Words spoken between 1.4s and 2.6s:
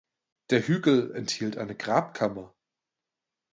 eine Grabkammer.